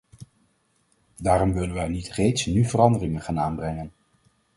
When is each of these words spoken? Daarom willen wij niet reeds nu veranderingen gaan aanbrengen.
Daarom 1.17 1.53
willen 1.53 1.73
wij 1.73 1.87
niet 1.87 2.11
reeds 2.13 2.45
nu 2.45 2.65
veranderingen 2.65 3.21
gaan 3.21 3.39
aanbrengen. 3.39 3.91